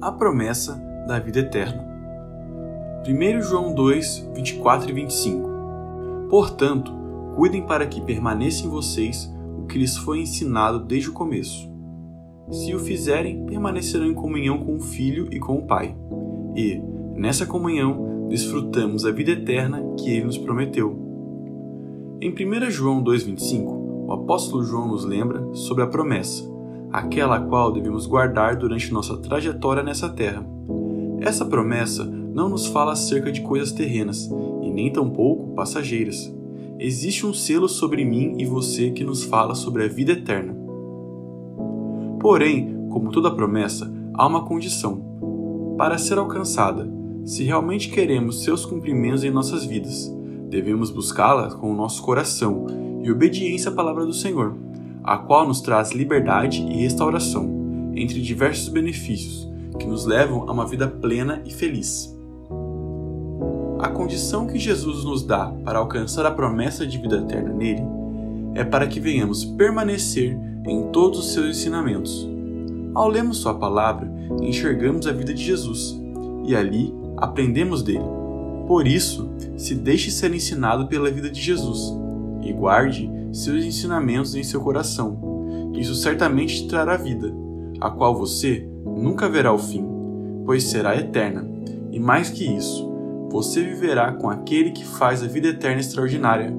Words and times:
A 0.00 0.12
promessa 0.12 0.74
da 1.06 1.18
vida 1.18 1.40
eterna. 1.40 1.84
1 3.06 3.40
João 3.40 3.74
2, 3.74 4.30
24 4.34 4.90
e 4.90 4.92
25 4.92 5.56
Portanto, 6.28 6.92
cuidem 7.34 7.62
para 7.62 7.86
que 7.86 8.00
permaneça 8.00 8.66
em 8.66 8.68
vocês 8.68 9.32
o 9.58 9.66
que 9.66 9.78
lhes 9.78 9.96
foi 9.96 10.20
ensinado 10.20 10.80
desde 10.80 11.08
o 11.08 11.12
começo. 11.12 11.70
Se 12.50 12.74
o 12.74 12.78
fizerem, 12.78 13.46
permanecerão 13.46 14.06
em 14.06 14.14
comunhão 14.14 14.58
com 14.58 14.76
o 14.76 14.80
Filho 14.80 15.28
e 15.32 15.38
com 15.38 15.56
o 15.56 15.66
Pai. 15.66 15.96
E, 16.54 16.80
nessa 17.14 17.46
comunhão, 17.46 18.26
desfrutamos 18.28 19.06
a 19.06 19.10
vida 19.10 19.32
eterna 19.32 19.82
que 19.98 20.10
ele 20.10 20.24
nos 20.24 20.38
prometeu. 20.38 20.94
Em 22.20 22.30
1 22.30 22.70
João 22.70 23.02
2,25, 23.02 24.06
o 24.08 24.12
apóstolo 24.12 24.62
João 24.62 24.88
nos 24.88 25.04
lembra 25.04 25.54
sobre 25.54 25.84
a 25.84 25.86
promessa, 25.86 26.44
aquela 26.92 27.36
a 27.36 27.40
qual 27.40 27.72
devemos 27.72 28.06
guardar 28.06 28.56
durante 28.56 28.92
nossa 28.92 29.16
trajetória 29.16 29.82
nessa 29.82 30.08
terra. 30.08 30.44
Essa 31.20 31.44
promessa 31.44 32.04
não 32.04 32.48
nos 32.48 32.66
fala 32.66 32.92
acerca 32.92 33.32
de 33.32 33.40
coisas 33.40 33.72
terrenas 33.72 34.30
e 34.62 34.70
nem 34.70 34.92
tampouco 34.92 35.54
passageiras. 35.54 36.32
Existe 36.78 37.24
um 37.24 37.32
selo 37.32 37.68
sobre 37.68 38.04
mim 38.04 38.36
e 38.38 38.44
você 38.44 38.90
que 38.90 39.02
nos 39.02 39.24
fala 39.24 39.54
sobre 39.54 39.84
a 39.84 39.88
vida 39.88 40.12
eterna. 40.12 40.54
Porém, 42.20 42.88
como 42.90 43.10
toda 43.10 43.34
promessa, 43.34 43.90
há 44.14 44.26
uma 44.26 44.44
condição. 44.44 45.74
Para 45.78 45.96
ser 45.98 46.18
alcançada, 46.18 46.88
se 47.24 47.44
realmente 47.44 47.90
queremos 47.90 48.44
seus 48.44 48.64
cumprimentos 48.64 49.24
em 49.24 49.30
nossas 49.30 49.64
vidas, 49.64 50.14
devemos 50.48 50.90
buscá-la 50.90 51.50
com 51.50 51.72
o 51.72 51.76
nosso 51.76 52.02
coração 52.02 52.66
e 53.02 53.10
obediência 53.10 53.70
à 53.70 53.74
palavra 53.74 54.04
do 54.04 54.12
Senhor, 54.12 54.56
a 55.06 55.16
qual 55.16 55.46
nos 55.46 55.60
traz 55.60 55.92
liberdade 55.92 56.60
e 56.62 56.82
restauração, 56.82 57.92
entre 57.94 58.20
diversos 58.20 58.68
benefícios 58.68 59.48
que 59.78 59.86
nos 59.86 60.04
levam 60.04 60.48
a 60.48 60.52
uma 60.52 60.66
vida 60.66 60.88
plena 60.88 61.40
e 61.46 61.52
feliz. 61.52 62.12
A 63.78 63.88
condição 63.88 64.46
que 64.46 64.58
Jesus 64.58 65.04
nos 65.04 65.22
dá 65.22 65.46
para 65.64 65.78
alcançar 65.78 66.26
a 66.26 66.30
promessa 66.30 66.86
de 66.86 66.98
vida 66.98 67.18
eterna 67.18 67.52
nele 67.52 67.82
é 68.54 68.64
para 68.64 68.86
que 68.86 68.98
venhamos 68.98 69.44
permanecer 69.44 70.36
em 70.66 70.88
todos 70.90 71.20
os 71.20 71.32
seus 71.32 71.56
ensinamentos. 71.56 72.28
Ao 72.94 73.08
lermos 73.08 73.36
Sua 73.36 73.54
palavra, 73.54 74.10
enxergamos 74.40 75.06
a 75.06 75.12
vida 75.12 75.32
de 75.32 75.44
Jesus 75.44 75.96
e 76.44 76.56
ali 76.56 76.92
aprendemos 77.18 77.82
dele. 77.82 78.04
Por 78.66 78.88
isso, 78.88 79.28
se 79.56 79.74
deixe 79.74 80.10
ser 80.10 80.34
ensinado 80.34 80.86
pela 80.88 81.10
vida 81.10 81.30
de 81.30 81.40
Jesus 81.40 81.94
e 82.48 82.52
guarde 82.52 83.10
seus 83.32 83.64
ensinamentos 83.64 84.34
em 84.34 84.42
seu 84.42 84.60
coração. 84.60 85.72
Isso 85.74 85.94
certamente 85.94 86.62
te 86.62 86.68
trará 86.68 86.96
vida, 86.96 87.32
a 87.80 87.90
qual 87.90 88.16
você 88.16 88.68
nunca 88.84 89.28
verá 89.28 89.52
o 89.52 89.58
fim, 89.58 89.84
pois 90.44 90.64
será 90.64 90.96
eterna. 90.96 91.46
E 91.90 91.98
mais 91.98 92.30
que 92.30 92.44
isso, 92.44 92.90
você 93.30 93.62
viverá 93.62 94.12
com 94.12 94.30
aquele 94.30 94.70
que 94.70 94.84
faz 94.84 95.22
a 95.22 95.26
vida 95.26 95.48
eterna 95.48 95.80
extraordinária, 95.80 96.54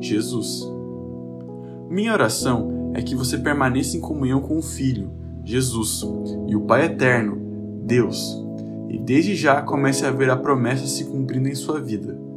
Jesus. 0.00 0.66
Minha 1.88 2.12
oração 2.12 2.92
é 2.94 3.02
que 3.02 3.14
você 3.14 3.36
permaneça 3.36 3.96
em 3.96 4.00
comunhão 4.00 4.40
com 4.40 4.56
o 4.56 4.62
Filho, 4.62 5.10
Jesus, 5.44 6.04
e 6.46 6.54
o 6.54 6.60
Pai 6.62 6.86
Eterno, 6.86 7.36
Deus, 7.84 8.40
e 8.88 8.98
desde 8.98 9.34
já 9.34 9.60
comece 9.62 10.06
a 10.06 10.10
ver 10.10 10.30
a 10.30 10.36
promessa 10.36 10.86
se 10.86 11.04
cumprindo 11.04 11.48
em 11.48 11.54
sua 11.54 11.80
vida. 11.80 12.29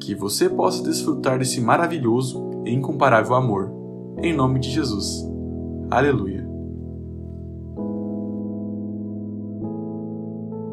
Que 0.00 0.14
você 0.14 0.48
possa 0.48 0.82
desfrutar 0.82 1.38
desse 1.38 1.60
maravilhoso 1.60 2.62
e 2.64 2.72
incomparável 2.72 3.34
amor. 3.34 3.70
Em 4.18 4.34
nome 4.34 4.58
de 4.58 4.70
Jesus. 4.70 5.24
Aleluia. 5.90 6.49